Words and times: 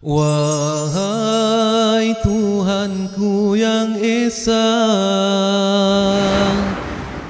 Wahai 0.00 0.96
Tuhanku 2.24 3.52
yang 3.52 4.00
Esa 4.00 4.72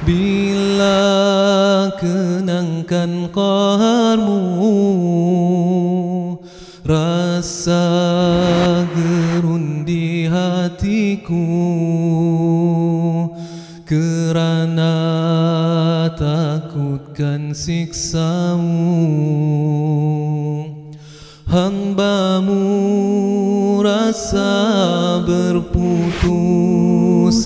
Bila 0.07 1.03
kenangkan 1.99 3.27
qaharmu 3.35 4.39
Rasa 6.87 7.91
gerun 8.95 9.83
di 9.83 10.31
hatiku 10.31 11.43
Kerana 13.83 14.95
takutkan 16.15 17.51
siksamu 17.51 19.40
hambamu 21.61 22.65
rasa 23.85 24.49
berputus 25.29 26.33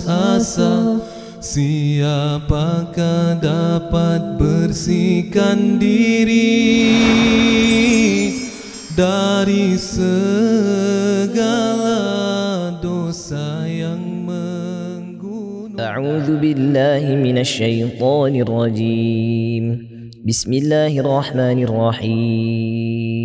asa. 0.07 1.03
Siapakah 1.45 3.37
dapat 3.37 4.41
bersihkan 4.41 5.77
diri 5.77 6.89
Dari 8.97 9.77
segala 9.77 10.41
dosa 12.81 13.69
yang 13.69 14.25
menggunung 14.25 15.77
A'udhu 15.77 16.41
billahi 16.41 17.13
minasyaitanirrajim 17.13 19.93
Bismillahirrahmanirrahim. 20.25 23.24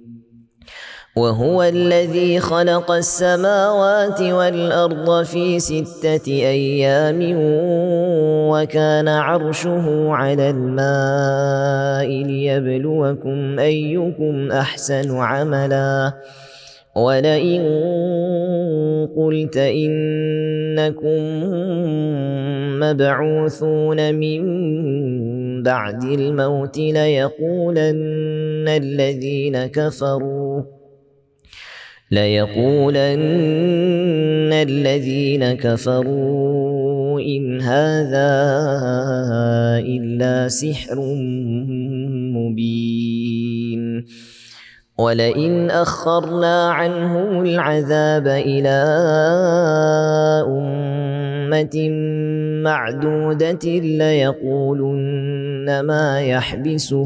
وهو 1.15 1.63
الذي 1.63 2.39
خلق 2.39 2.91
السماوات 2.91 4.21
والأرض 4.21 5.23
في 5.23 5.59
ستة 5.59 6.27
أيام 6.27 7.19
وكان 8.49 9.07
عرشه 9.07 10.09
على 10.11 10.49
الماء 10.49 12.07
ليبلوكم 12.07 13.59
أيكم 13.59 14.51
أحسن 14.51 15.17
عملا. 15.17 16.13
ولئن 16.95 17.61
قلت 19.17 19.57
انكم 19.57 21.21
مبعوثون 22.79 24.15
من 24.15 24.43
بعد 25.63 26.03
الموت 26.03 26.77
ليقولن 26.77 28.67
الذين 28.67 29.65
كفروا 29.65 30.80
ليقولن 32.11 33.21
الذين 34.53 35.53
كفروا 35.53 37.21
إن 37.21 37.61
هذا 37.61 38.31
إلا 39.79 40.47
سحر 40.47 40.99
مبين. 42.35 44.05
ولئن 44.97 45.71
أخرنا 45.71 46.71
عنهم 46.71 47.45
العذاب 47.45 48.27
إلى 48.27 48.79
أمة 50.47 51.89
معدودة 52.63 53.79
ليقولن 53.79 55.79
ما 55.79 56.21
يحبسه. 56.21 57.05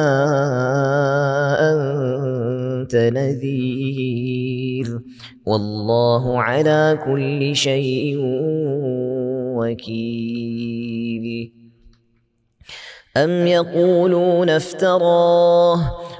أنت 1.61 2.97
نذير 2.97 5.01
والله 5.47 6.43
على 6.43 6.99
كل 7.05 7.57
شيء 7.57 8.17
وكيل 9.59 11.53
أم 13.17 13.47
يقولون 13.47 14.51
افتراه 14.51 16.01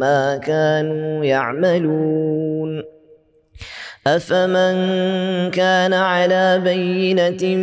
ما 0.00 0.36
كانوا 0.36 1.24
يعملون. 1.24 2.82
أفمن 4.06 4.74
كان 5.50 5.92
على 5.92 6.60
بينة 6.64 7.56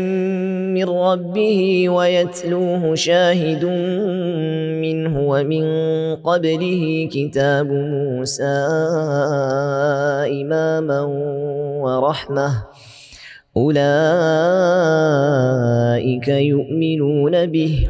من 0.74 0.90
ربه 0.90 1.90
ويتلوه 1.90 2.96
شاهد 2.96 3.66
منه 4.86 5.20
ومن 5.20 5.66
قبله 6.16 7.10
كتاب 7.12 7.72
موسى 7.72 8.58
إماما 10.42 11.02
ورحمة 11.82 12.52
أولئك 13.58 13.88
يؤمنون 16.28 17.46
به. 17.46 17.90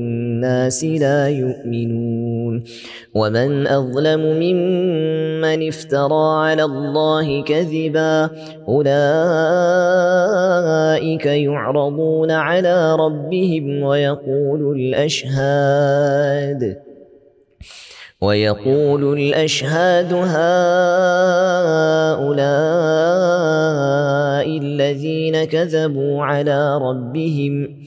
لا 0.41 1.27
يؤمنون. 1.27 2.63
ومن 3.15 3.67
أظلم 3.67 4.19
ممن 4.19 5.67
افترى 5.67 6.39
على 6.39 6.63
الله 6.63 7.43
كذبا 7.43 8.29
أولئك 8.67 8.95
يعرضون 11.25 12.31
على 12.31 12.95
ربهم 12.95 13.83
ويقول 13.83 14.75
الأشهاد. 14.79 16.77
ويقول 18.21 19.19
الأشهاد 19.19 20.13
هؤلاء 20.13 20.31
الذين 24.57 25.43
كذبوا 25.43 26.23
على 26.23 26.77
ربهم. 26.77 27.77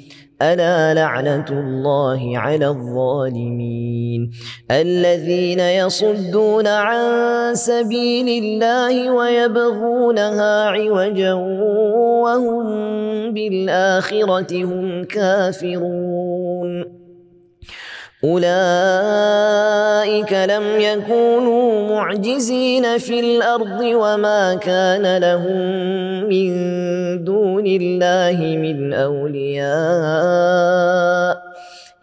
ألا 0.52 0.94
لعنة 0.94 1.46
الله 1.50 2.38
على 2.38 2.68
الظالمين 2.68 4.30
الذين 4.70 5.60
يصدون 5.60 6.66
عن 6.66 7.04
سبيل 7.54 8.44
الله 8.44 9.10
ويبغونها 9.10 10.64
عوجا 10.68 11.32
وهم 12.22 12.64
بالآخرة 13.34 14.64
هم 14.64 15.04
كافرون 15.04 16.43
أولئك 18.24 18.44
لم 20.32 20.80
يكونوا 20.80 21.88
معجزين 21.88 22.98
في 22.98 23.20
الأرض 23.20 23.80
وما 23.80 24.54
كان 24.54 25.16
لهم 25.16 25.84
من 26.28 26.54
دون 27.24 27.66
الله 27.66 28.56
من 28.56 28.92
أولياء. 28.92 29.64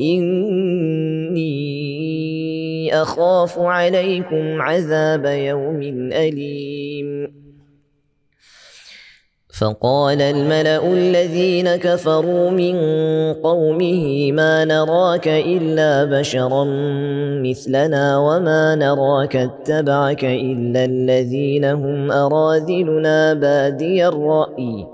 إني 0.00 1.74
أخاف 3.02 3.58
عليكم 3.58 4.62
عذاب 4.62 5.24
يوم 5.24 5.82
أليم. 6.12 7.44
فقال 9.60 10.22
الملأ 10.22 10.92
الذين 10.92 11.76
كفروا 11.76 12.50
من 12.50 12.76
قومه 13.32 14.32
ما 14.32 14.64
نراك 14.64 15.28
إلا 15.28 16.04
بشرا 16.04 16.64
مثلنا 17.42 18.18
وما 18.18 18.74
نراك 18.74 19.36
اتبعك 19.36 20.24
إلا 20.24 20.84
الذين 20.84 21.64
هم 21.64 22.12
أراذلنا 22.12 23.34
بادي 23.34 24.08
الرأي. 24.08 24.93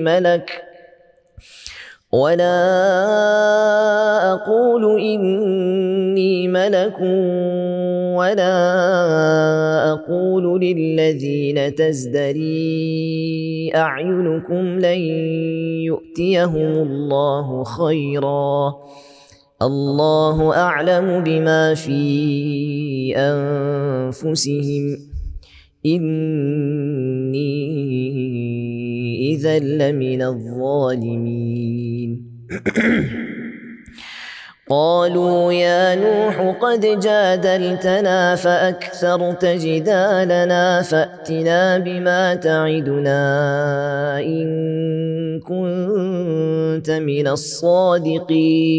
ملك. 0.00 0.62
ولا 2.12 2.58
أقول 4.32 5.00
إني 5.00 6.48
ملك 6.48 7.00
ولا 8.16 8.54
أقول 9.92 10.60
للذين 10.60 11.74
تزدري 11.74 12.48
أعينكم 13.74 14.78
لن 14.78 15.00
يؤتيهم 15.84 16.56
الله 16.56 17.64
خيرا. 17.64 18.74
الله 19.62 20.56
أعلم 20.56 21.24
بما 21.24 21.74
في 21.74 23.12
أنفسهم. 23.16 24.98
إني 25.86 27.38
إذا 29.34 29.58
لمن 29.58 30.22
الظالمين. 30.22 32.10
قالوا 34.70 35.52
يا 35.52 35.94
نوح 35.94 36.56
قد 36.60 36.80
جادلتنا 37.00 38.34
فأكثرت 38.34 39.44
جدالنا 39.44 40.82
فأتنا 40.82 41.78
بما 41.78 42.34
تعدنا 42.34 43.20
إن 44.20 45.40
كنت 45.40 46.90
من 46.90 47.28
الصادقين. 47.28 48.78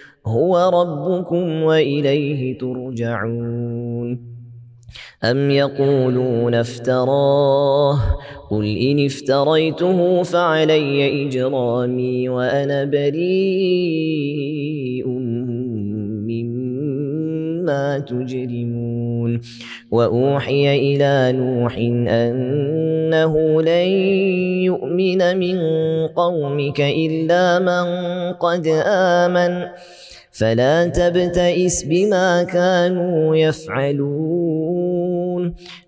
هو 0.25 0.69
ربكم 0.73 1.63
وإليه 1.63 2.57
ترجعون. 2.57 4.31
أم 5.23 5.51
يقولون 5.51 6.55
افتراه؟ 6.55 7.99
قل 8.51 8.77
إن 8.77 9.05
افتريته 9.05 10.23
فعلي 10.23 11.27
إجرامي 11.27 12.29
وأنا 12.29 12.85
بريء 12.85 13.21
مما 16.27 17.99
تجرمون. 17.99 19.41
وأوحي 19.91 20.75
إلى 20.75 21.31
نوح 21.37 21.77
أنه 22.09 23.61
لن 23.61 23.89
يؤمن 24.63 25.37
من 25.37 25.57
قومك 26.07 26.81
إلا 26.81 27.59
من 27.59 27.85
قد 28.33 28.67
آمن. 28.85 29.65
فلا 30.41 30.87
تبتئس 30.87 31.83
بما 31.83 32.43
كانوا 32.43 33.35
يفعلون. 33.35 34.81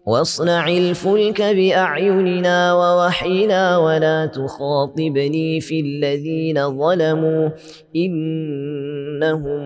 واصنع 0.06 0.68
الفلك 0.68 1.42
بأعيننا 1.42 2.74
ووحينا 2.74 3.78
ولا 3.78 4.26
تخاطبني 4.26 5.62
في 5.62 5.80
الذين 5.80 6.80
ظلموا 6.80 7.50
إنهم 7.96 9.62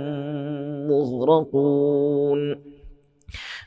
مغرقون. 0.88 2.56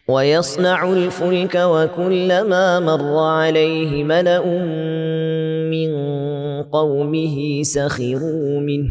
ويصنع 0.08 0.92
الفلك 0.92 1.54
وكلما 1.54 2.80
مر 2.80 3.18
عليه 3.18 4.04
ملأ 4.04 4.44
من 5.70 5.90
قومه 6.62 7.62
سخروا 7.62 8.60
منه. 8.60 8.90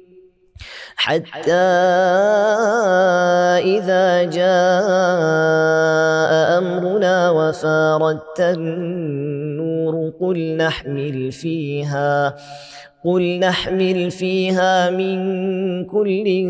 حتى 1.01 1.51
إذا 3.73 4.23
جاء 4.23 4.61
أمرنا 6.57 7.29
وفاردت 7.29 8.39
النور 8.39 10.13
قل 10.21 10.57
نحمل 10.57 11.31
فيها 11.31 12.35
قل 13.05 13.39
نحمل 13.39 14.11
فيها 14.11 14.89
من 14.89 15.17
كل 15.85 16.45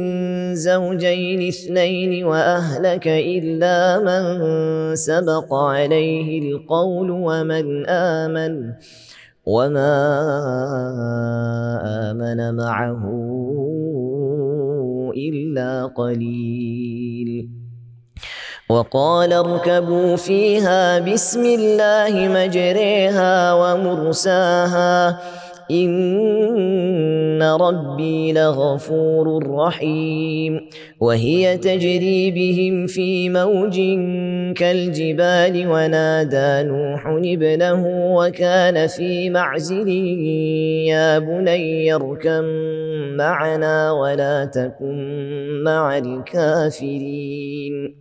زوجين 0.53 1.47
اثنين 1.47 2.23
وأهلك 2.25 3.07
إلا 3.07 3.99
من 3.99 4.23
سبق 4.95 5.53
عليه 5.53 6.51
القول 6.51 7.11
ومن 7.11 7.85
آمن 7.89 8.73
وما 9.45 9.95
آمن 12.11 12.55
معه 12.55 13.03
إلا 15.15 15.85
قليل. 15.95 17.49
وقال 18.69 19.33
اركبوا 19.33 20.15
فيها 20.15 20.99
بسم 20.99 21.45
الله 21.45 22.27
مجريها 22.27 23.53
ومرساها. 23.53 25.19
إن 25.71 27.43
ربي 27.43 28.33
لغفور 28.33 29.47
رحيم 29.49 30.61
وهي 30.99 31.57
تجري 31.57 32.31
بهم 32.31 32.87
في 32.87 33.29
موج 33.29 33.75
كالجبال 34.57 35.67
ونادى 35.67 36.69
نوح 36.69 37.07
ابنه 37.07 37.87
وكان 38.15 38.87
في 38.87 39.29
معزل 39.29 39.87
يا 40.87 41.19
بني 41.19 41.93
اركم 41.95 42.43
معنا 43.17 43.91
ولا 43.91 44.45
تكن 44.45 45.63
مع 45.63 45.97
الكافرين 45.97 48.00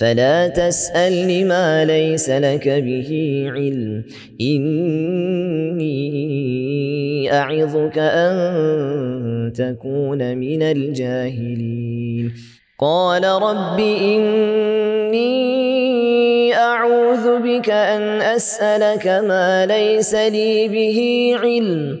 فلا 0.00 0.48
تسأل 0.48 1.28
لما 1.28 1.84
ليس 1.84 2.30
لك 2.30 2.68
به 2.68 3.44
علم. 3.54 4.04
إني 4.40 5.90
أعظك 7.32 7.98
أن 7.98 9.52
تكون 9.52 10.36
من 10.36 10.62
الجاهلين. 10.62 12.32
قال 12.78 13.24
رب 13.24 13.80
إني 13.80 15.30
أعوذ 16.54 17.38
بك 17.38 17.70
أن 17.70 18.02
أسألك 18.22 19.06
ما 19.06 19.66
ليس 19.66 20.14
لي 20.14 20.68
به 20.68 21.34
علم. 21.42 22.00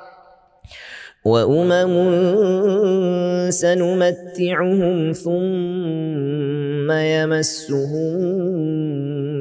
وأمم 1.25 1.93
سنمتعهم 3.49 5.11
ثم 5.11 6.91
يمسهم 6.91 8.17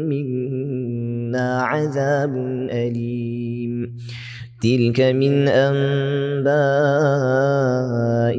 منا 0.08 1.62
عذاب 1.62 2.36
أليم 2.70 3.96
تلك 4.62 5.00
من 5.00 5.48
أنباء 5.48 6.50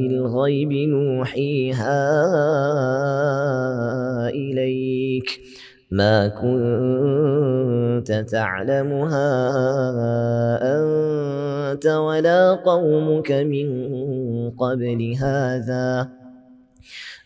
الغيب 0.06 0.72
نوحيها 0.72 2.00
إليك 4.28 5.40
ما 5.92 6.28
كنت 6.28 8.08
تعلمها 8.28 9.28
أنت 10.62 11.86
ولا 11.86 12.54
قومك 12.54 13.32
من 13.32 13.68
قبل 14.50 15.14
هذا. 15.20 16.08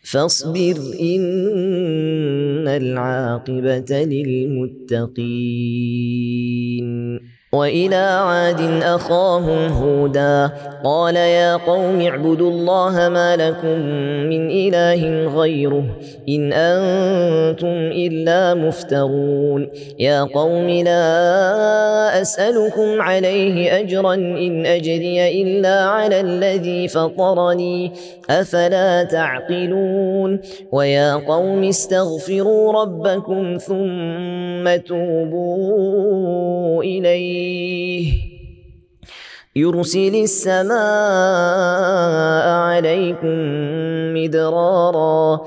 فاصبر 0.03 0.77
إن 1.01 2.69
العاقبة 2.69 4.05
للمتقين. 4.05 5.27
وإلى 7.57 8.07
عاد 8.29 8.61
أخاهم 8.83 9.73
هودا. 9.73 10.51
قال 10.85 11.17
يا 11.17 11.57
قوم 11.57 12.01
اعبدوا 12.01 12.51
الله 12.51 13.09
ما 13.09 13.37
لكم 13.37 13.79
من 14.31 14.51
إله 14.51 15.03
غيره 15.41 15.85
إن 16.29 16.53
أنتم 16.53 17.77
إلا 18.07 18.55
مفترون. 18.55 19.69
يا 19.99 20.23
قوم 20.23 20.69
لا 20.71 22.21
أسألكم 22.21 23.01
عليه 23.01 23.81
أجرا 23.81 24.15
إن 24.15 24.67
أجري 24.67 25.43
إلا 25.43 25.77
على 25.85 26.21
الذي 26.21 26.89
فطرني. 26.89 27.93
أفلا 28.31 29.05
تعقلون؟ 29.05 30.41
ويا 30.73 31.15
قوم 31.15 31.65
استغفروا 31.65 32.73
ربكم 32.83 33.57
ثم 33.57 34.77
توبوا 34.89 36.85
إليه. 37.47 38.37
يرسل 39.57 40.15
السماء 40.15 40.77
عليكم 42.49 43.37
مدرارا. 44.15 45.47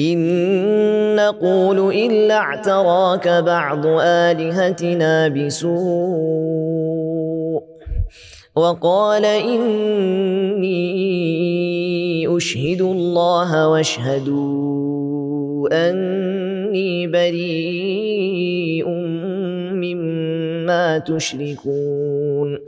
إن 0.00 1.16
نقول 1.16 1.94
إلا 1.94 2.34
اعتراك 2.36 3.28
بعض 3.28 3.86
آلهتنا 4.00 5.28
بسوء 5.28 6.88
وقال 8.56 9.24
إني 9.24 10.78
أشهد 12.36 12.80
الله 12.80 13.68
واشهدوا 13.68 14.88
أني 15.90 17.06
بريء 17.06 18.88
مما 19.74 20.98
تشركون 20.98 22.58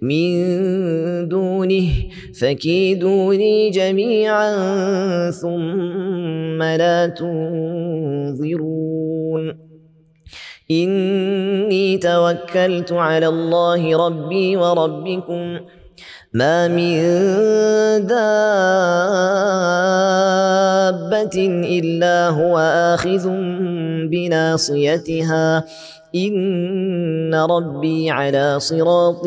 من 0.00 1.28
دونه 1.28 1.88
فكيدوني 2.40 3.70
جميعا 3.70 4.50
ثم 5.30 6.47
لا 6.62 7.06
تنظرون. 7.06 8.48
إني 10.70 11.98
توكلت 11.98 12.92
على 12.92 13.26
الله 13.26 14.06
ربي 14.06 14.56
وربكم. 14.56 15.58
ما 16.34 16.68
من 16.68 17.02
دابة 18.06 18.58
إلا 21.64 22.28
هو 22.28 22.58
آخذ 22.94 23.28
بناصيتها. 24.10 25.64
إن 26.14 27.34
ربي 27.34 28.10
على 28.10 28.60
صراط 28.60 29.26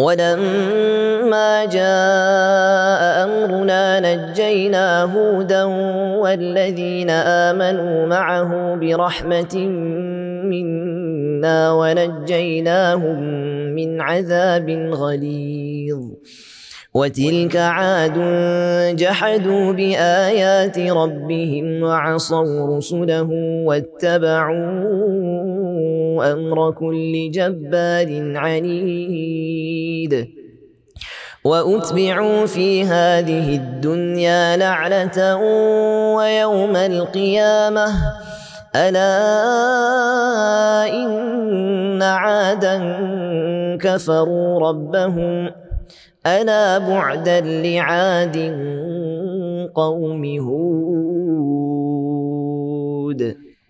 ولما 0.00 1.64
جاء 1.64 3.02
أمرنا 3.24 4.00
نجينا 4.00 5.02
هودا 5.04 5.64
والذين 6.24 7.10
آمنوا 7.10 8.06
معه 8.06 8.76
برحمة 8.80 9.56
منا 10.52 11.72
ونجيناهم 11.72 13.20
من 13.76 14.00
عذاب 14.00 14.70
غليظ. 14.92 16.02
وتلك 16.94 17.56
عاد 17.56 18.18
جحدوا 18.96 19.72
بآيات 19.72 20.78
ربهم 20.78 21.82
وعصوا 21.82 22.76
رسله 22.76 23.28
واتبعوا 23.66 24.90
أمر 26.18 26.70
كل 26.70 27.30
جبار 27.30 28.36
عنيد. 28.36 30.28
وأتبعوا 31.44 32.46
في 32.46 32.84
هذه 32.84 33.56
الدنيا 33.56 34.56
لعنة 34.56 35.36
ويوم 36.16 36.76
القيامة. 36.76 37.86
ألا 38.76 39.16
إن 40.92 42.02
عادا 42.02 42.76
كفروا 43.80 44.68
ربهم. 44.68 45.50
ألا 46.26 46.78
بعدا 46.78 47.40
لعاد 47.40 48.36
قوم 49.74 50.38
هود. 50.38 51.50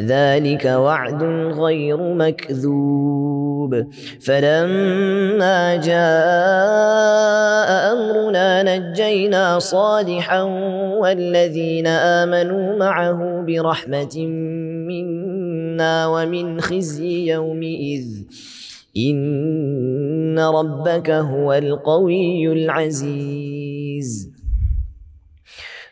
ذلك 0.00 0.64
وعد 0.64 1.22
غير 1.58 2.14
مكذوب. 2.14 3.86
فلما 4.20 5.76
جاء 5.76 7.68
أمرنا 7.92 8.62
نجينا 8.62 9.58
صالحا 9.58 10.42
والذين 11.00 11.86
آمنوا 11.86 12.76
معه 12.78 13.44
برحمة 13.46 14.26
منا 14.88 16.06
ومن 16.06 16.60
خزي 16.60 17.30
يومئذ. 17.32 18.06
إن 18.96 20.38
ربك 20.38 21.10
هو 21.10 21.52
القوي 21.52 22.52
العزيز. 22.52 23.75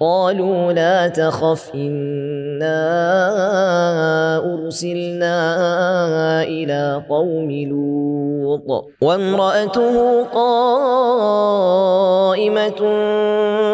قالوا 0.00 0.72
لا 0.72 1.08
تخف 1.08 1.70
إنا 1.74 2.78
أرسلنا 4.54 5.38
إلى 6.42 7.02
قوم 7.08 7.50
لوط. 7.50 8.84
وامرأته 9.02 10.24
قائمة 10.24 10.56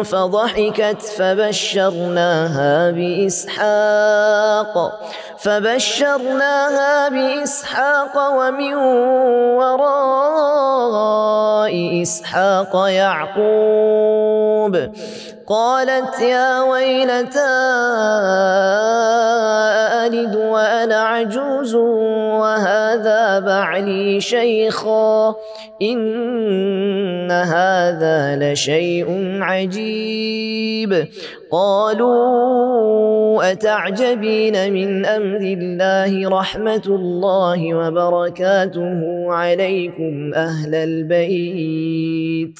فضحكت 0.03 1.01
فبشرناها 1.01 2.91
بإسحاق. 2.91 4.75
فبشرناها 5.37 7.09
بإسحاق 7.09 8.15
ومن 8.37 8.73
وراء 9.55 10.15
إسحاق 12.01 12.75
يعقوب. 12.89 14.77
قالت 15.47 16.21
يا 16.21 16.63
ويلتى 16.63 17.55
ألد 20.05 20.35
وأنا 20.35 20.95
عجوز 20.95 21.75
وهذا 21.75 23.39
بعلي 23.39 24.21
شيخا 24.21 25.35
إن 25.81 27.31
هذا 27.31 28.37
لشيء 28.41 29.39
عجيب. 29.41 31.07
قالوا 31.51 33.51
أتعجبين 33.51 34.73
من 34.73 35.05
أمر 35.05 35.41
الله 35.41 36.39
رحمة 36.39 36.83
الله 36.87 37.73
وبركاته 37.73 39.25
عليكم 39.33 40.33
أهل 40.33 40.75
البيت؟ 40.75 42.59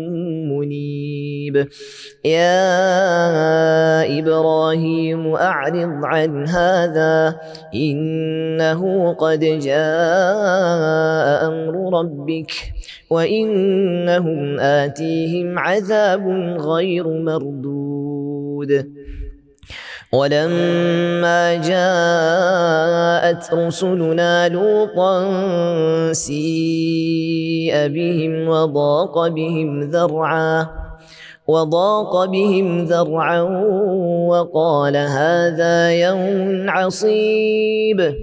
منيب. 0.61 1.67
يا 2.25 4.19
إبراهيم 4.19 5.35
أعرض 5.35 6.05
عن 6.05 6.47
هذا 6.47 7.39
إنه 7.75 9.13
قد 9.13 9.39
جاء 9.39 11.47
أمر 11.47 11.99
ربك 11.99 12.51
وإنهم 13.09 14.59
آتيهم 14.59 15.59
عذاب 15.59 16.27
غير 16.59 17.07
مردود. 17.07 19.00
ولما 20.13 21.55
جاءت 21.55 23.53
رسلنا 23.53 24.49
لوطا 24.49 25.23
سيء 26.13 27.87
بهم 27.87 28.47
وضاق 28.47 29.27
بهم 29.27 29.81
ذرعا 29.81 30.67
وضاق 31.47 32.25
بهم 32.25 32.85
ذرعا 32.85 33.41
وقال 34.27 34.97
هذا 34.97 35.91
يوم 35.91 36.69
عصيب. 36.69 38.15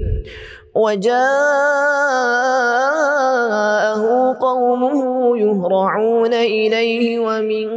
وجاءه 0.74 1.18
قومه 4.40 5.38
يهرعون 5.38 6.34
إليه 6.34 7.18
ومن 7.18 7.68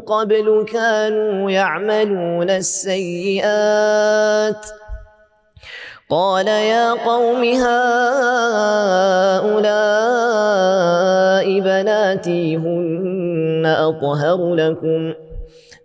قبل 0.00 0.66
كانوا 0.72 1.50
يعملون 1.50 2.50
السيئات. 2.50 3.46
قال 6.10 6.48
يا 6.48 6.90
قوم 6.90 7.44
هؤلاء 7.44 7.70
بناتي 11.60 12.56
هن 12.56 13.66
أطهر 13.66 14.54
لكم. 14.54 15.12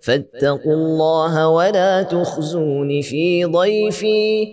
فاتقوا 0.02 0.74
الله 0.74 1.48
ولا 1.48 2.02
تخزون 2.02 3.02
في 3.02 3.46
ضيفي. 3.46 4.48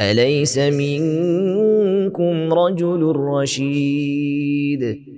أليس 0.00 0.58
منكم 0.58 2.52
رجل 2.52 3.12
رشيد؟ 3.16 5.17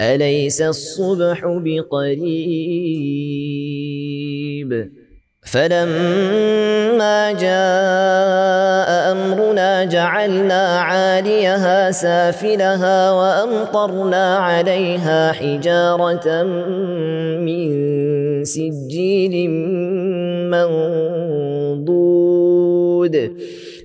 أليس 0.00 0.62
الصبح 0.62 1.40
بقريب؟ 1.44 2.98
فلما 5.52 7.32
جاء 7.32 9.12
أمرنا 9.12 9.84
جعلنا 9.84 10.80
عاليها 10.80 11.90
سافلها 11.90 13.12
وأمطرنا 13.12 14.36
عليها 14.36 15.32
حجارة 15.32 16.42
من 17.42 17.68
سجيل 18.44 19.50
منضود. 21.70 22.18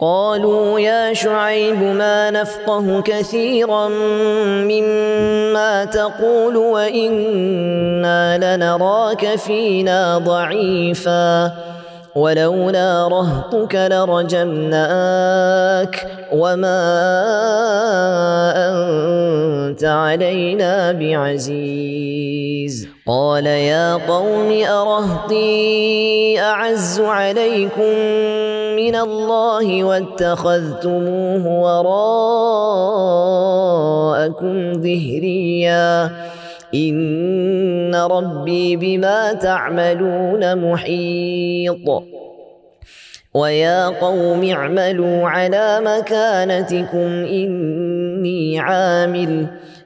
قالوا 0.00 0.80
يا 0.80 1.14
شعيب 1.14 1.82
ما 1.82 2.30
نفقه 2.30 3.00
كثيرا 3.00 3.88
مما 4.68 5.84
تقول 5.84 6.56
وإنا 6.56 8.38
لنراك 8.56 9.36
فينا 9.36 10.18
ضعيفاً 10.18 11.52
ولولا 12.14 13.08
رهطك 13.08 13.74
لرجمناك 13.74 14.86
وما 16.32 16.82
أنت 18.56 19.84
علينا 19.84 20.92
بعزيز 20.92 22.88
قال 23.06 23.46
يا 23.46 23.94
قوم 23.94 24.62
أرهطي 24.64 26.40
أعز 26.40 27.00
عليكم 27.00 27.94
من 28.80 28.96
الله 28.96 29.84
واتخذتموه 29.84 31.44
وراءكم 34.16 34.72
ظهريا 34.72 36.10
إن 36.74 37.94
ربي 37.94 38.76
بما 38.76 39.32
تعملون 39.32 40.72
محيط. 40.72 42.02
ويا 43.34 43.88
قوم 43.88 44.50
اعملوا 44.50 45.28
على 45.28 45.80
مكانتكم 45.84 47.08
إني 47.24 48.60
عامل. 48.60 49.46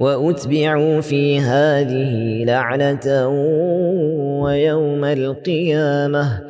وأتبعوا 0.00 1.00
في 1.00 1.38
هذه 1.38 2.44
لعنة 2.44 3.28
ويوم 4.42 5.04
القيامة. 5.04 6.40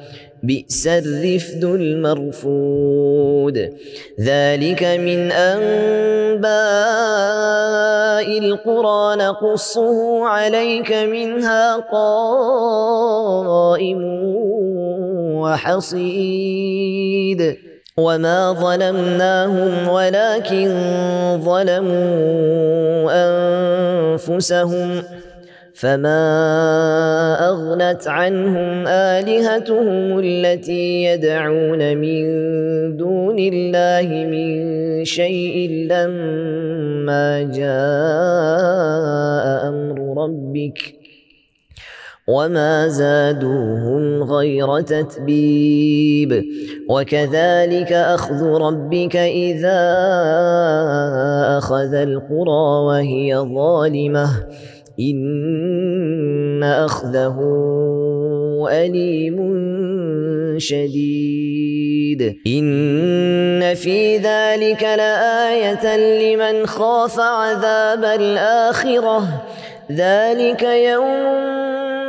بئس 0.42 0.86
الرفد 0.86 1.64
المرفود. 1.64 3.58
ذلك 4.20 4.84
من 4.84 5.32
أنباء 5.32 6.48
القرى. 8.38 9.16
نقصه 9.16 10.26
عليك 10.26 10.92
منها 10.92 11.76
قائم 11.76 14.02
وحصيد. 15.34 17.56
وما 17.98 18.52
ظلمناهم 18.52 19.88
ولكن 19.88 20.68
ظلموا 21.44 23.10
أنفسهم 24.14 25.02
فما 25.74 26.18
أغنت 27.48 28.08
عنهم 28.08 28.86
آلهتهم 28.88 30.18
التي 30.18 31.04
يدعون 31.04 31.96
من 31.96 32.24
دون 32.96 33.38
الله 33.38 34.08
من 34.30 35.04
شيء 35.04 35.70
لما 35.90 37.42
جاء 37.54 38.94
أمر 39.68 40.22
ربك 40.24 40.93
وما 42.28 42.88
زادوهم 42.88 44.22
غير 44.22 44.80
تتبيب 44.80 46.44
وكذلك 46.88 47.92
أخذ 47.92 48.44
ربك 48.44 49.16
إذا 49.16 49.82
أخذ 51.58 51.94
القرى 51.94 52.84
وهي 52.86 53.36
ظالمة 53.36 54.28
إن 55.00 56.62
أخذه 56.62 57.40
أليم 58.70 59.38
شديد 60.58 62.36
إن 62.46 63.74
في 63.74 64.16
ذلك 64.16 64.82
لآية 64.82 65.96
لمن 65.96 66.66
خاف 66.66 67.20
عذاب 67.20 68.04
الآخرة 68.04 69.42
ذلك 69.92 70.62
يوم 70.62 71.83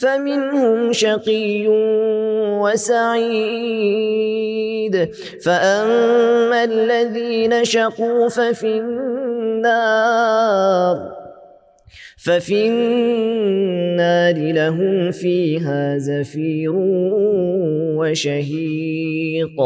فمنهم 0.00 0.92
شقي 0.92 1.68
وسعيد. 2.62 3.84
فأما 5.44 6.64
الذين 6.64 7.64
شقوا 7.64 8.28
ففي 8.28 8.78
النار. 8.78 10.04
ففي 12.24 12.68
النار 12.68 14.52
لهم 14.52 15.10
فيها 15.10 15.98
زفير 15.98 16.72
وشهيق. 17.96 19.56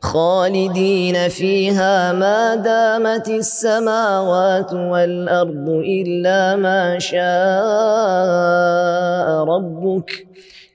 خالدين 0.00 1.28
فيها 1.28 2.12
ما 2.12 2.54
دامت 2.54 3.28
السماوات 3.28 4.72
والأرض 4.72 5.68
إلا 5.68 6.56
ما 6.56 6.98
شاء 6.98 7.22
ربك. 9.44 10.26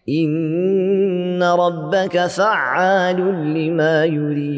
إن 0.10 1.43
ربك 1.43 2.26
فعال 2.26 3.18
لما 3.53 4.05
يريد. 4.05 4.58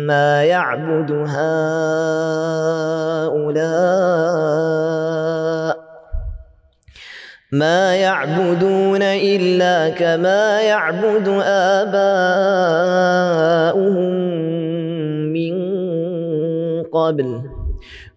مما 0.00 0.44
يعبد 0.44 1.10
هؤلاء 1.12 1.60
ما 7.52 7.96
يعبدون 7.96 9.02
الا 9.02 9.88
كما 9.88 10.60
يعبد 10.60 11.28
اباؤهم 11.44 12.14
من 15.32 15.54
قبل 16.82 17.40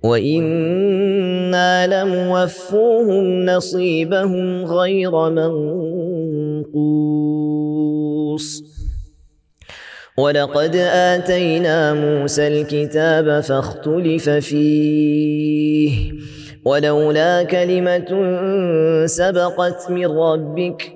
وأنا 0.03 1.87
لموفوهم 1.87 3.45
نصيبهم 3.45 4.65
غير 4.65 5.29
منقوص 5.29 6.73
ولقد 10.17 10.75
آتينا 10.75 11.93
موسى 11.93 12.47
الكتاب 12.47 13.39
فاختلف 13.39 14.29
فيه 14.29 16.13
ولولا 16.65 17.43
كلمة 17.43 18.09
سبقت 19.05 19.91
من 19.91 20.05
ربك 20.05 20.91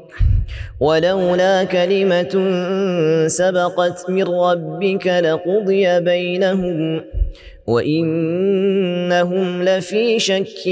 ولولا 0.79 1.63
كلمة 1.63 2.33
سبقت 3.27 4.09
من 4.09 4.23
ربك 4.23 5.07
لقضي 5.07 5.99
بينهم 5.99 7.01
وإنهم 7.67 9.63
لفي 9.63 10.19
شك 10.19 10.67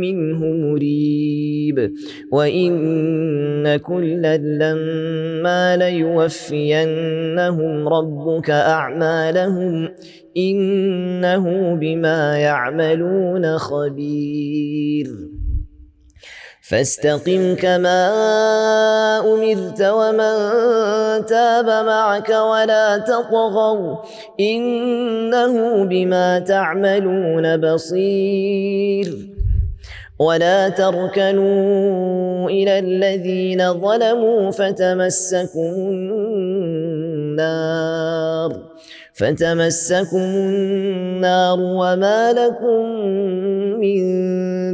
منه 0.00 0.46
مريب. 0.46 1.92
وإن 2.32 3.76
كلا 3.76 4.36
لما 4.36 5.76
ليوفينهم 5.76 7.88
ربك 7.88 8.50
أعمالهم 8.50 9.88
إنه 10.36 11.74
بما 11.74 12.38
يعملون 12.38 13.58
خبير. 13.58 15.06
فاستقم 16.70 17.54
كما 17.54 18.08
أمرت 19.20 19.82
ومن 19.82 20.36
تاب 21.26 21.86
معك 21.86 22.28
ولا 22.28 22.98
تطغوا 22.98 23.96
إنه 24.40 25.84
بما 25.84 26.38
تعملون 26.38 27.56
بصير. 27.56 29.37
ولا 30.18 30.68
تركنوا 30.68 32.50
إلى 32.50 32.78
الذين 32.78 33.72
ظلموا 33.72 34.50
فتمسكم 34.50 35.72
النار 37.38 38.52
فتمسكم 39.14 40.18
النار 40.18 41.58
وما 41.60 42.32
لكم 42.32 42.84
من 43.80 44.00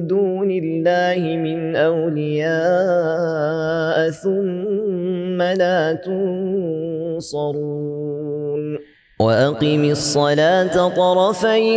دون 0.07 0.51
الله 0.51 1.36
من 1.36 1.76
اولياء 1.76 2.55
ثم 4.11 5.42
لا 5.42 5.92
تنصرون 7.14 7.64
واقم 9.20 9.84
الصلاه 9.84 10.88
طرفي 10.88 11.76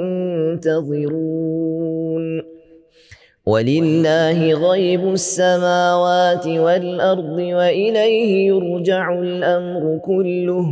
ولله 3.45 4.53
غيب 4.53 5.13
السماوات 5.13 6.47
والأرض 6.47 7.37
وإليه 7.37 8.47
يرجع 8.47 9.19
الأمر 9.19 9.99
كله. 10.05 10.65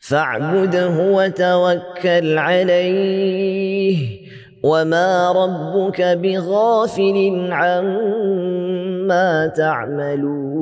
فاعبده 0.00 1.12
وتوكل 1.12 2.38
عليه. 2.38 3.98
وما 4.62 5.32
ربك 5.32 6.00
بغافل 6.02 7.48
عما 7.50 9.46
تعملون. 9.46 10.54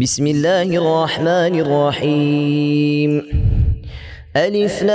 بسم 0.00 0.26
الله 0.26 0.62
الرحمن 0.62 1.60
الرحيم. 1.60 3.22
ألف 4.36 4.82
لام 4.82 4.92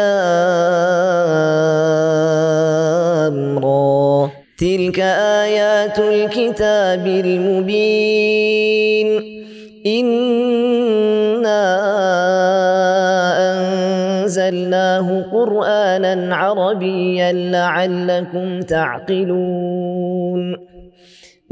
را. 3.60 4.30
تلك 4.58 5.00
آيات 5.00 6.00
الكتاب 6.00 7.08
المبين. 7.08 8.54
إنا 9.86 11.64
أنزلناه 14.22 15.26
قرآنا 15.32 16.36
عربيا 16.36 17.32
لعلكم 17.32 18.62
تعقلون. 18.62 19.93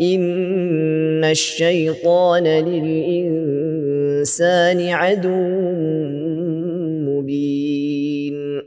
ان 0.00 1.24
الشيطان 1.24 2.44
للانسان 2.44 3.28
عدو 4.88 5.30
مبين. 7.10 8.62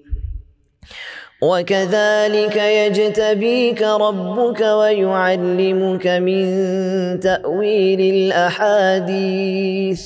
وكذلك 1.41 2.55
يجتبيك 2.55 3.81
ربك 3.81 4.61
ويعلمك 4.61 6.07
من 6.07 6.45
تاويل 7.19 8.15
الاحاديث. 8.15 10.01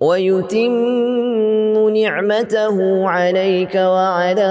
ويتم 0.00 1.88
نعمته 1.90 3.08
عليك 3.08 3.74
وعلى 3.74 4.50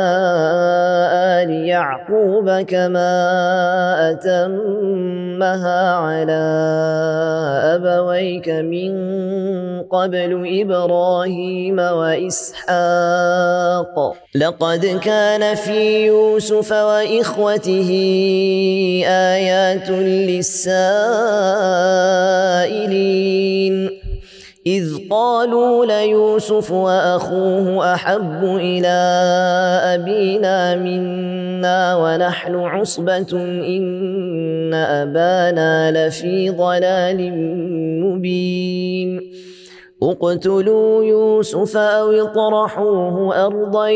آل 1.40 1.50
يعقوب 1.50 2.50
كما 2.68 3.16
أتمها 4.12 5.96
على 5.96 6.44
أبويك 7.76 8.50
من 8.50 8.92
قبل 9.88 10.62
إبراهيم 10.62 11.80
وإسحاق. 11.80 12.76
لقد 14.36 15.00
كان 15.04 15.56
في 15.56 16.06
يوسف 16.06 16.72
وإخوته 16.72 17.90
آيات 19.08 19.90
للسائلين. 19.90 20.78
إذ 24.68 25.08
قالوا 25.10 25.86
ليوسف 25.86 26.72
وأخوه 26.72 27.94
أحب 27.94 28.44
إلى 28.44 28.98
أبينا 29.96 30.76
منا 30.76 31.96
ونحن 31.96 32.56
عصبة 32.56 33.32
إن 33.68 34.74
أبانا 34.74 35.92
لفي 35.92 36.50
ضلال 36.50 37.32
مبين. 38.04 39.22
اقتلوا 40.04 41.04
يوسف 41.04 41.78
أو 41.78 42.12
اطرحوه 42.12 43.46
أرضا 43.46 43.88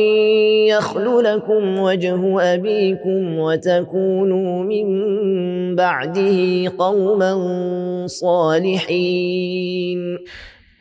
يخل 0.71 1.23
لكم 1.23 1.79
وجه 1.79 2.41
أبيكم 2.53 3.39
وتكونوا 3.39 4.63
من 4.63 4.87
بعده 5.75 6.71
قوما 6.77 7.33
صالحين. 8.07 9.39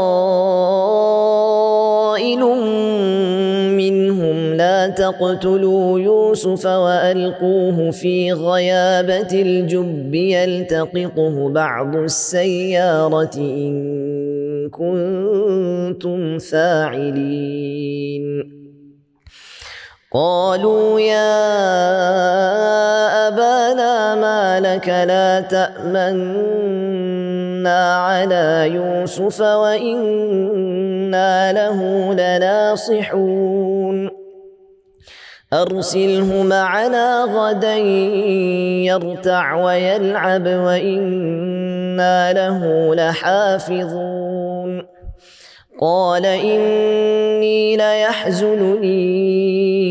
منهم 3.76 4.54
لا 4.54 4.88
تقتلوا 4.88 6.00
يوسف 6.00 6.66
وألقوه 6.66 7.90
في 7.90 8.32
غيابة 8.32 9.32
الجب 9.32 10.14
يلتقطه 10.14 11.48
بعض 11.48 11.96
السيارة 11.96 13.36
إن 13.36 14.68
كنتم 14.70 16.38
فاعلين. 16.38 18.24
قالوا 20.12 21.00
يا 21.00 21.38
أبانا 23.28 24.14
ما 24.14 24.60
لك 24.60 24.88
لا 24.88 25.40
على 27.68 28.70
يوسف 28.74 29.40
وأنا 29.40 30.72
له 31.52 32.12
لناصحون 32.14 34.10
ارسله 35.52 36.42
معنا 36.42 37.24
غدا 37.24 37.76
يرتع 38.86 39.54
ويلعب 39.54 40.46
وأنا 40.46 42.32
له 42.32 42.94
لحافظون 42.94 44.82
قال 45.80 46.26
اني 46.26 47.76
ليحزنني 47.76 48.98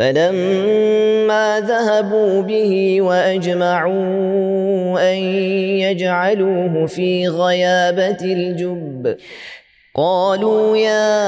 فلما 0.00 1.60
ذهبوا 1.60 2.42
به 2.42 3.02
وأجمعوا 3.02 3.92
أن 5.12 5.16
يجعلوه 5.84 6.86
في 6.86 7.28
غيابة 7.28 8.18
الجب 8.22 9.16
قالوا 9.94 10.76
يا 10.76 11.20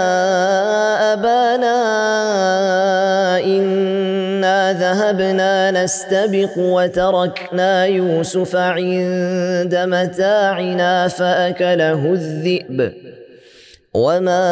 أبانا 1.12 1.78
إنا 3.44 4.72
ذهبنا 4.72 5.70
نستبق 5.84 6.58
وتركنا 6.58 7.86
يوسف 7.86 8.56
عند 8.56 9.74
متاعنا 9.74 11.08
فأكله 11.08 12.12
الذئب. 12.12 12.92
وما 13.94 14.44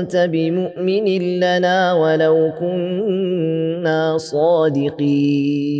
انت 0.00 0.16
بمؤمن 0.16 1.06
لنا 1.40 1.92
ولو 1.92 2.52
كنا 2.60 4.18
صادقين 4.18 5.78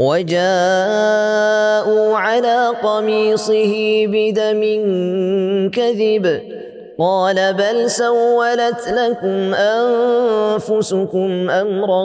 وجاءوا 0.00 0.46
على 2.16 2.72
قميصه 2.82 3.74
بدم 4.06 4.60
كذب 5.70 6.40
قال 6.98 7.54
بل 7.54 7.90
سولت 7.90 8.88
لكم 8.88 9.54
انفسكم 9.54 11.50
امرا 11.50 12.04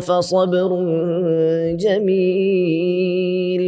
فصبر 0.00 0.68
جميل 1.76 3.64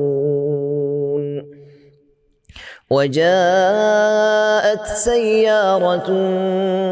وجاءت 2.91 4.85
سيارة 4.85 6.09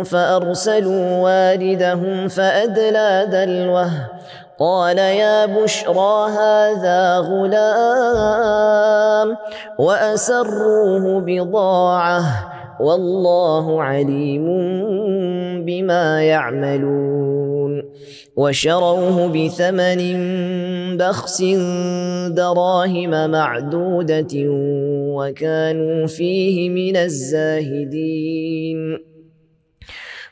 فأرسلوا 0.04 1.18
واردهم 1.18 2.28
فأدلى 2.28 3.28
دلوه. 3.32 3.92
قال 4.60 4.98
يا 4.98 5.46
بشرى 5.46 6.30
هذا 6.30 7.18
غلام 7.18 8.58
وأسروه 9.80 11.22
بضاعة. 11.26 12.22
والله 12.80 13.84
عليم 13.84 14.46
بما 15.66 16.24
يعملون. 16.24 17.37
وشروه 18.38 19.28
بثمن 19.28 20.02
بخس 20.98 21.42
دراهم 22.30 23.30
معدودة 23.32 24.34
وكانوا 25.18 26.08
فيه 26.08 26.70
من 26.70 26.96
الزاهدين. 26.98 28.78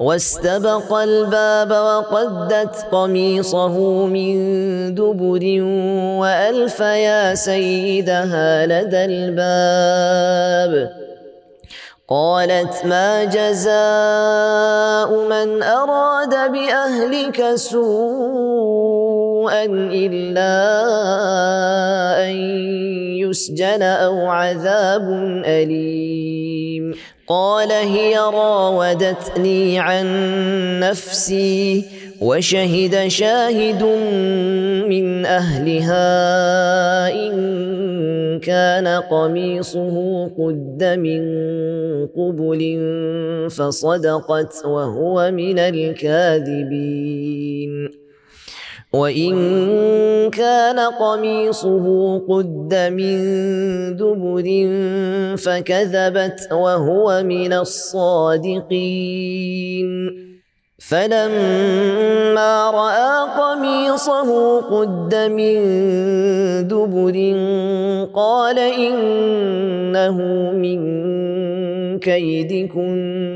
واستبق 0.00 0.92
الباب 0.92 1.70
وقدت 1.70 2.86
قميصه 2.92 4.06
من 4.06 4.36
دبر 4.94 5.62
وألف 6.20 6.80
يا 6.80 7.34
سيدها 7.34 8.66
لدى 8.66 9.04
الباب. 9.04 10.90
قالت 12.08 12.84
ما 12.84 13.24
جزاء 13.24 15.10
من 15.26 15.62
أراد 15.62 16.52
بأهلك 16.52 17.54
سوءا 17.54 18.94
إلا 19.90 20.54
أن 22.30 22.36
يسجن 23.18 23.82
أو 23.82 24.26
عذاب 24.26 25.10
أليم. 25.46 26.94
قال 27.28 27.72
هي 27.72 28.18
راودتني 28.18 29.78
عن 29.78 30.06
نفسي 30.80 31.84
وشهد 32.20 33.08
شاهد 33.08 33.82
من 34.88 35.26
أهلها 35.26 36.06
إن 37.10 37.36
كان 38.40 38.86
قميصه 38.86 40.24
قد 40.38 40.84
من 40.84 41.22
قبل 42.06 42.60
فصدقت 43.50 44.64
وهو 44.64 45.30
من 45.30 45.58
الكاذبين. 45.58 46.86
وإن 48.96 49.34
كان 50.30 50.78
قميصه 50.80 52.18
قد 52.18 52.74
من 52.92 53.16
دبر 53.96 54.46
فكذبت 55.36 56.40
وهو 56.52 57.22
من 57.22 57.52
الصادقين. 57.52 58.86
فلما 60.78 62.70
رأى 62.70 63.14
قميصه 63.40 64.30
قد 64.60 65.14
من 65.14 65.56
دبر 66.68 67.16
قال 68.14 68.58
إنه 68.58 70.16
من 70.52 70.80
كيدكن. 71.98 73.35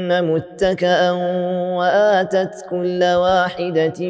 متكئا 0.11 1.11
وآتت 1.77 2.65
كل 2.69 3.03
واحدة 3.03 4.09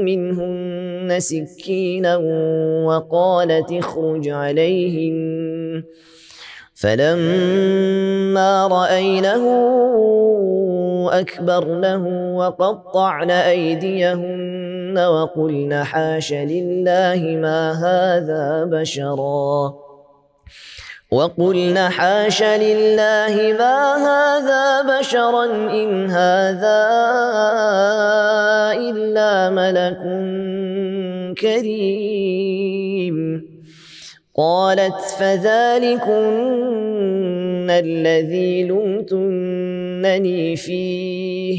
منهن 0.00 1.20
سكينا 1.20 2.16
وقالت 2.86 3.72
اخرج 3.72 4.28
عليهن 4.28 5.82
فلما 6.74 8.66
راينه 8.66 9.44
أكبرنه 11.12 12.36
وقطعن 12.36 13.30
أيديهن 13.30 14.98
وقلن 14.98 15.84
حاش 15.84 16.32
لله 16.32 17.38
ما 17.42 17.72
هذا 17.72 18.64
بشرا. 18.64 19.81
وقلن 21.12 21.78
حاش 21.78 22.42
لله 22.42 23.56
ما 23.58 23.96
هذا 24.08 24.82
بشرا 24.98 25.44
إن 25.44 26.10
هذا 26.10 26.80
إلا 28.72 29.50
ملك 29.50 30.02
كريم. 31.36 33.16
قالت 34.36 35.00
فذلكن 35.18 36.22
الذي 37.70 38.64
لمتنني 38.64 40.56
فيه. 40.56 41.58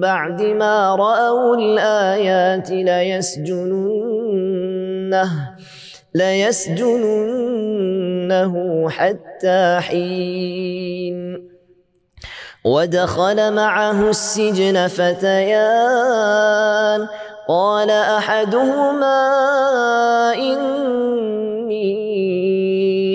بعد 0.00 0.42
ما 0.42 0.94
رأوا 0.94 1.56
الآيات 1.56 2.70
ليسجننه 2.70 4.00
ليسجننه 6.14 7.40
حتى 8.90 9.78
حين. 9.80 11.50
ودخل 12.64 13.54
معه 13.54 14.10
السجن 14.10 14.86
فتيان 14.88 16.20
قال 17.48 17.90
أحدهما 17.90 19.20
إني 20.34 21.20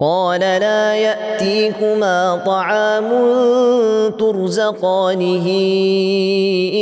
قال 0.00 0.40
لا 0.40 0.96
يأتيكما 0.96 2.42
طعام 2.46 3.10
ترزقانه 4.18 5.46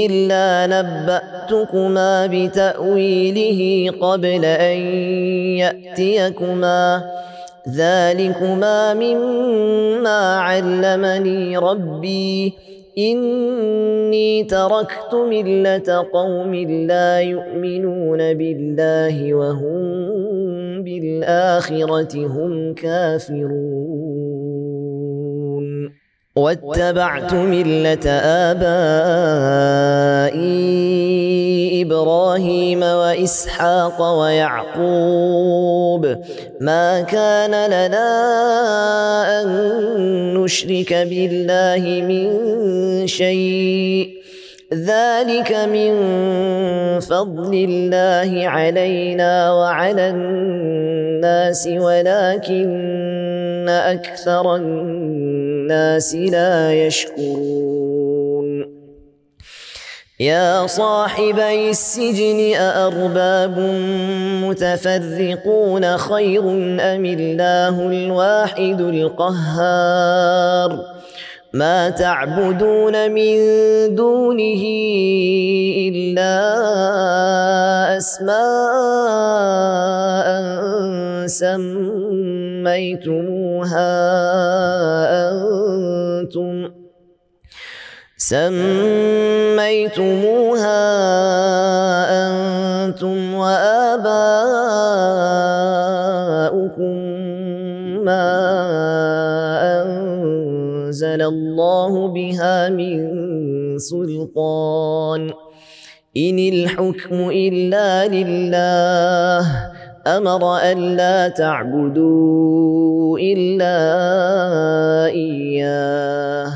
إلا 0.07 0.67
نبأتكما 0.67 2.27
بتأويله 2.27 3.91
قبل 4.01 4.45
أن 4.45 4.77
يأتيكما. 5.59 7.03
ذلكما 7.69 8.95
مما 8.95 10.37
علمني 10.37 11.57
ربي. 11.59 12.53
إني 12.99 14.45
تركت 14.45 15.15
ملة 15.15 16.07
قوم 16.13 16.55
لا 16.55 17.21
يؤمنون 17.21 18.19
بالله 18.19 19.35
وهم 19.35 20.08
بالآخرة 20.89 22.27
هم 22.27 22.75
كافرون. 22.75 24.39
واتبعت 26.37 27.35
ملة 27.35 28.11
آبائي 28.51 28.79
إبراهيم 31.83 32.83
وإسحاق 32.83 34.21
ويعقوب. 34.21 36.07
ما 36.61 37.01
كان 37.01 37.51
لنا 37.51 38.11
أن 39.43 39.49
نشرك 40.35 40.95
بالله 40.95 42.03
من 42.09 42.27
شيء. 43.07 44.18
ذلك 44.75 45.53
من 45.53 45.93
فضل 47.01 47.55
الله 47.55 48.49
علينا 48.49 49.53
وعلى 49.53 50.09
الناس 50.09 51.69
ولكن 51.73 53.69
أكثر 53.69 54.57
الناس 54.57 56.15
لا 56.15 56.87
يشكرون. 56.87 58.79
يا 60.21 60.67
صاحبي 60.67 61.71
السجن 61.71 62.55
أأرباب 62.57 63.59
متفرقون 64.45 65.97
خير 65.97 66.43
أم 66.81 67.05
الله 67.05 67.87
الواحد 67.87 68.81
القهار؟ 68.81 70.19
ما 71.53 71.91
تعبدون 71.91 73.11
من 73.11 73.37
دونه 73.95 74.63
إلا 75.89 76.37
أسماء 77.97 78.39
سميتموها 82.69 83.09
أنتم 86.21 86.69
سميتموها 88.17 89.69
أنتم 92.29 93.35
وآباؤكم 93.35 94.19
ما 98.05 98.48
أنزل 101.09 101.23
الله 101.23 102.09
بها 102.09 102.69
من 102.69 102.99
سلطان. 103.79 105.31
إن 106.17 106.39
الحكم 106.39 107.31
إلا 107.31 108.09
لله. 108.09 109.71
أمر 110.07 110.59
ألا 110.59 111.29
تعبدوا 111.29 113.19
إلا 113.19 113.77
إياه. 115.07 116.53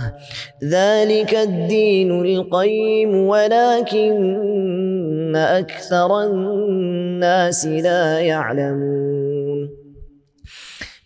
ذلك 0.64 1.34
الدين 1.34 2.24
القيم 2.24 3.16
ولكن 3.26 4.22
أكثر 5.36 6.24
الناس 6.24 7.66
لا 7.66 8.20
يعلمون. 8.20 9.01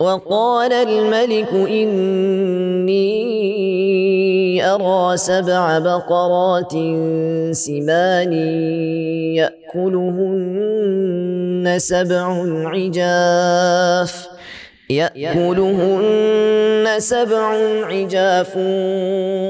وقال 0.00 0.72
الملك 0.72 1.52
إني 1.52 3.00
أرى 4.74 5.16
سبع 5.16 5.78
بقرات 5.78 6.72
سمان 7.52 8.32
يأكلهن 9.74 10.84
سبع 11.78 12.44
عجاف 12.68 14.39
يأكلهن 14.90 16.86
سبع 16.98 17.54
عجاف 17.84 18.54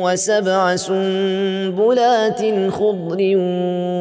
وسبع 0.05 0.77
سنبلات 0.77 2.41
خضر 2.71 3.37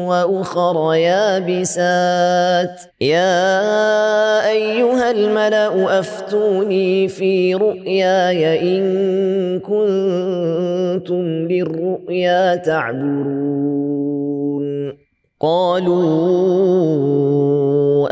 وأخر 0.08 0.94
يابسات. 0.94 2.80
يا 3.00 4.50
أيها 4.50 5.10
الملأ 5.10 5.98
أفتوني 5.98 7.08
في 7.08 7.54
رؤياي 7.54 8.60
إن 8.78 9.60
كنتم 9.60 11.24
للرؤيا 11.48 12.56
تعبرون 12.56 13.80
قالوا 15.40 16.10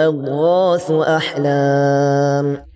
أضغاث 0.08 0.90
أحلام. 0.90 2.67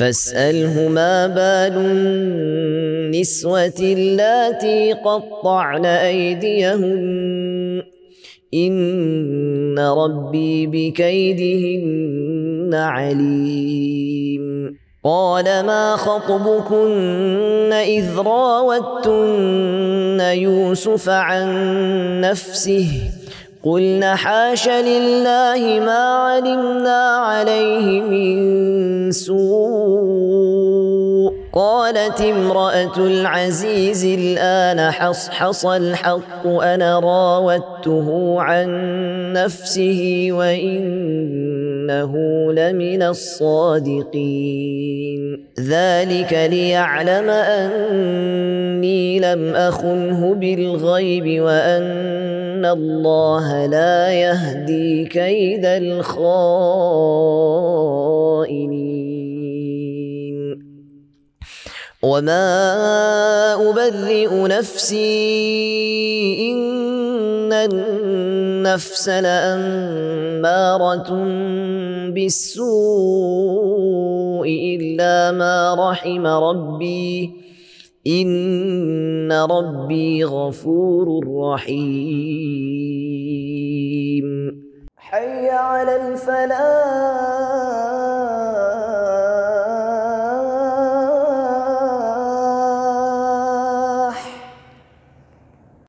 فاساله 0.00 0.88
ما 0.88 1.26
بال 1.26 1.76
النسوة 1.76 3.74
اللاتي 3.80 4.92
قطعن 4.92 5.86
أيديهن. 5.86 7.82
إن 8.54 9.78
ربي 9.78 10.66
بكيدهن 10.66 12.70
عليم. 12.74 14.76
قال 15.04 15.44
ما 15.44 15.96
خطبكن 15.96 17.72
إذ 17.72 18.18
راوتن 18.18 20.20
يوسف 20.20 21.08
عن 21.08 21.50
نفسه؟ 22.20 22.86
قلن 23.64 24.04
حاش 24.04 24.68
لله 24.68 25.80
ما 25.84 26.02
علمنا 26.16 27.16
عليه 27.16 28.00
من 28.00 29.10
سوء. 29.10 30.70
قالت 31.52 32.20
امرأة 32.20 32.96
العزيز 32.96 34.04
الآن 34.04 34.90
حصحص 34.90 35.66
الحق 35.66 36.46
أنا 36.46 37.00
راودته 37.00 38.36
عن 38.40 38.68
نفسه 39.32 40.28
وانه 41.90 42.52
لمن 42.52 43.02
الصادقين. 43.02 44.20
ذلك 45.60 46.48
ليعلم 46.50 47.30
أني 47.30 49.18
لم 49.20 49.54
أخنه 49.54 50.34
بالغيب 50.34 51.42
وأن 51.42 52.64
الله 52.64 53.66
لا 53.66 54.12
يهدي 54.12 55.04
كيد 55.04 55.64
الخائنين. 55.64 56.60
وما 62.02 62.50
ابرئ 63.70 64.48
نفسي 64.48 65.00
ان 66.52 67.52
النفس 68.60 69.08
لأمارة 69.08 71.08
بالسوء 72.12 74.48
إلا 74.80 75.32
ما 75.32 75.90
رحم 75.90 76.26
ربي. 76.26 77.30
إن 78.06 79.32
ربي 79.32 80.24
غفور 80.24 81.26
رحيم. 81.42 81.80
حي 84.96 85.48
على 85.48 85.96
الفلاح. 85.96 87.40